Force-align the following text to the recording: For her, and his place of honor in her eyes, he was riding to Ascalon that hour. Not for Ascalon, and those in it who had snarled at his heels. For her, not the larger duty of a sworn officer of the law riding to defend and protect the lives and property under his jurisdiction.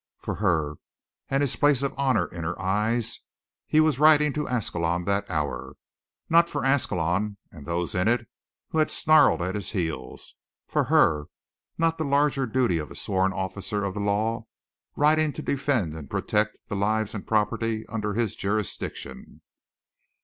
For 0.17 0.33
her, 0.33 0.77
and 1.29 1.41
his 1.43 1.55
place 1.55 1.83
of 1.83 1.93
honor 1.95 2.25
in 2.25 2.43
her 2.43 2.59
eyes, 2.59 3.19
he 3.67 3.79
was 3.79 3.99
riding 3.99 4.33
to 4.33 4.47
Ascalon 4.47 5.05
that 5.05 5.29
hour. 5.29 5.73
Not 6.27 6.49
for 6.49 6.65
Ascalon, 6.65 7.37
and 7.51 7.67
those 7.67 7.93
in 7.93 8.07
it 8.07 8.27
who 8.69 8.79
had 8.79 8.89
snarled 8.89 9.43
at 9.43 9.53
his 9.53 9.73
heels. 9.73 10.33
For 10.67 10.85
her, 10.85 11.25
not 11.77 11.99
the 11.99 12.03
larger 12.05 12.47
duty 12.47 12.79
of 12.79 12.89
a 12.89 12.95
sworn 12.95 13.31
officer 13.31 13.83
of 13.83 13.93
the 13.93 13.99
law 13.99 14.47
riding 14.95 15.33
to 15.33 15.43
defend 15.43 15.93
and 15.95 16.09
protect 16.09 16.57
the 16.67 16.75
lives 16.75 17.13
and 17.13 17.27
property 17.27 17.85
under 17.85 18.13
his 18.15 18.35
jurisdiction. 18.35 19.41